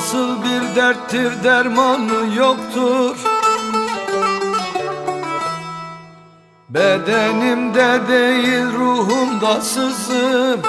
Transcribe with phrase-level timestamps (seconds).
[0.00, 3.16] nasıl bir derttir dermanı yoktur.
[6.68, 10.60] Bedenimde değil ruhumda sızım.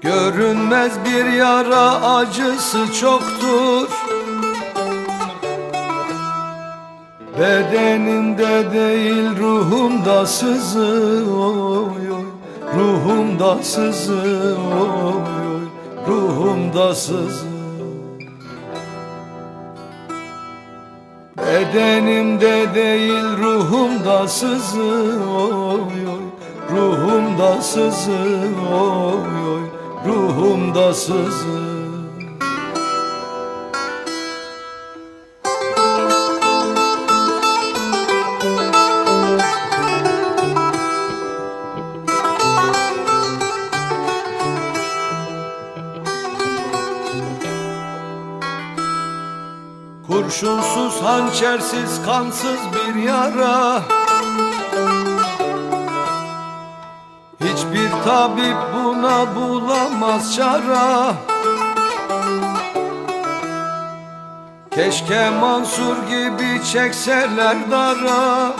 [0.00, 3.88] Görünmez bir yara acısı çoktur.
[7.40, 12.24] Bedenimde değil ruhumda sızı oy oy
[12.74, 15.68] Ruhumda sızı oy oy
[16.08, 17.46] Ruhumda sızı
[21.36, 24.82] Bedenimde değil ruhumda sızı
[25.30, 26.24] oy oy.
[26.70, 28.18] Ruhumda sızı
[28.72, 29.62] oy oy.
[30.06, 31.77] Ruhumda sızı
[50.28, 53.82] Kurşunsuz, hançersiz, kansız bir yara.
[57.40, 61.14] Hiçbir tabip buna bulamaz çara.
[64.74, 68.52] Keşke Mansur gibi çekseler dara.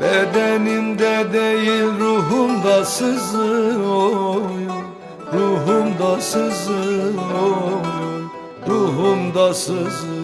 [0.00, 4.99] Bedenimde değil ruhumda sızı oy oy
[5.32, 8.22] Ruhumda sızı oy
[8.68, 10.20] Ruhumda sızı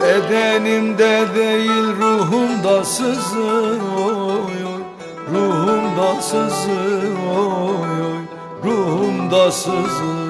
[0.00, 4.52] Bedenimde değil ruhumda sızı oy
[5.32, 6.70] Ruhumda sızı
[7.36, 8.24] oy oy
[8.64, 10.29] Ruhumda sızı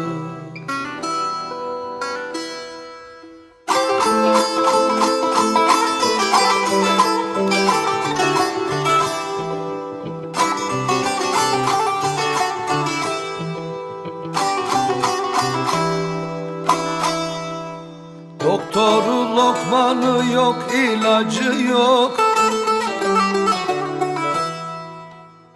[19.70, 22.20] Lokmanı yok, ilacı yok.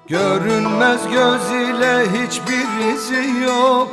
[0.06, 3.88] Görünmez göz ile hiçbir izi yok.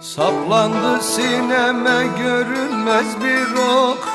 [0.00, 4.08] Saplandı sineme görünmez bir ok.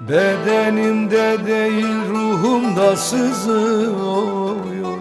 [0.00, 4.98] Bedenimde değil ruhumda sızı oy oy.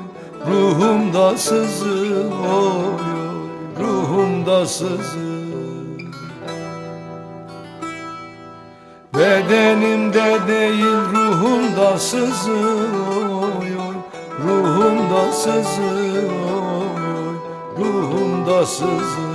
[0.52, 3.17] Ruhumda sızı oy oy
[3.80, 5.38] Ruhumda sızı
[9.14, 13.96] Bedenimde değil ruhumda sızı oy oy
[14.44, 17.36] Ruhumda sızı oy oy
[17.78, 19.27] Ruhumda sızı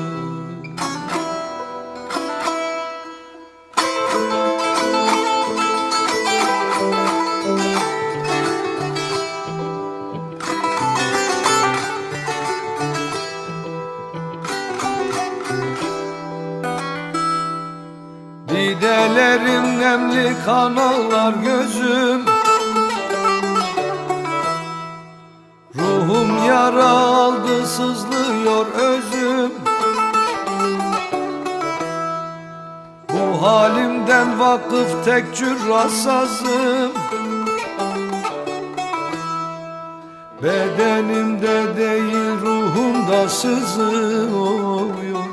[19.33, 22.23] Didelerim nemli kanallar gözüm.
[25.75, 29.53] Ruhum yara aldı sızlıyor özüm.
[33.13, 36.93] Bu halimden vakıf tek cürrasazım
[40.43, 45.29] Bedenimde değil ruhumda sızı oy oy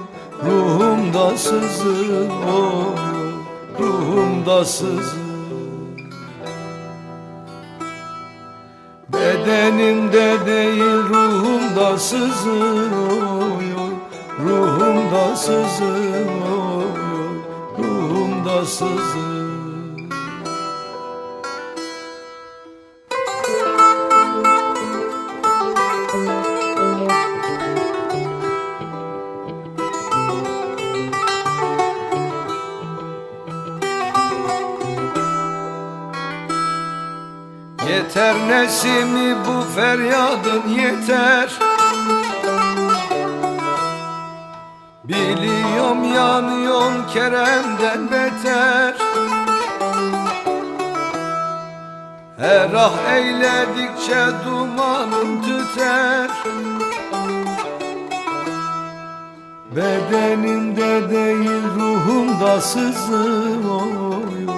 [0.46, 3.19] Ruhumda sızı oy oy
[3.80, 5.18] Ruhumda sızı
[9.14, 13.94] Bedenimde değil ruhumda sızı oy oy
[14.46, 16.18] Ruhumda sızı oy
[16.78, 17.26] oy
[17.78, 19.49] Ruhumda sızı
[38.10, 41.50] Yeter nesimi bu feryadın yeter.
[45.04, 48.96] Biliyorum yanıyorsun Kerem'den beter.
[52.38, 56.30] Her ah eyledikçe dumanım tüter.
[59.76, 63.26] Bedenimde değil ruhumda sızı
[63.72, 64.56] oy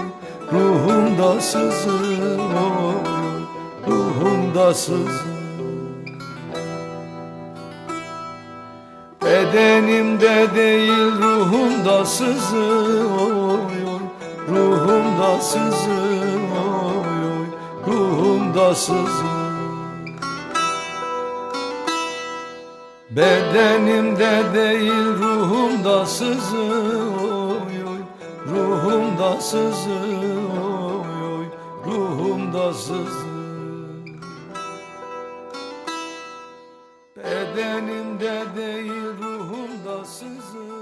[0.52, 1.92] Ruhumda sızı
[2.40, 3.21] oy
[4.52, 5.26] Ruhumda sızı
[9.22, 12.58] Bedenimde değil ruhumda sızı
[13.20, 14.02] oy oy.
[14.50, 15.92] Ruhum sızı
[16.66, 17.48] oy oy.
[17.88, 19.26] Ruhumda sızı.
[23.10, 26.62] Bedenimde değil ruhumda sızı
[27.28, 28.02] oy oy.
[28.48, 30.00] Ruhumda sızı
[30.64, 31.46] oy oy.
[31.86, 33.31] Ruhumda sızı
[37.18, 40.81] Bedenimde değil ruhumda sızır